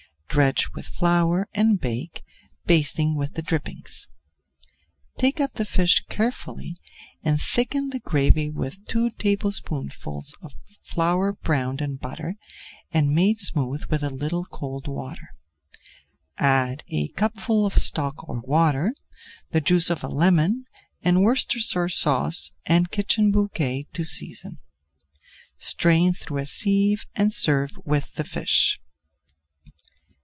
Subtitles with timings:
[0.33, 2.23] Dredge with flour, and bake,
[2.65, 4.07] basting with the drippings.
[5.17, 6.77] Take up the fish carefully
[7.21, 12.37] and thicken the gravy with two tablespoonfuls of flour browned in butter
[12.93, 15.33] and made smooth with a little cold water.
[16.37, 18.95] Add a cupful of stock or water,
[19.49, 20.63] the juice of a lemon,
[21.03, 24.59] and Worcestershire Sauce and kitchen bouquet to season.
[25.57, 28.77] Strain through a sieve and serve with the fish.